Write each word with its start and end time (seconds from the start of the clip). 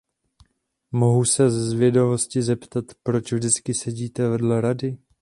Mohu 0.91 1.25
se 1.25 1.49
ze 1.51 1.69
zvědavosti 1.69 2.41
zeptat, 2.41 2.85
proč 3.03 3.31
vždycky 3.33 3.73
sedíte 3.73 4.29
vedle 4.29 4.61
Rady? 4.61 4.97